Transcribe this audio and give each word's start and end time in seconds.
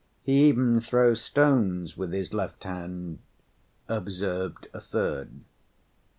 "He 0.23 0.45
even 0.45 0.79
throws 0.79 1.21
stones 1.21 1.95
with 1.95 2.11
his 2.11 2.33
left 2.33 2.63
hand," 2.63 3.19
observed 3.87 4.67
a 4.73 4.79
third. 4.81 5.41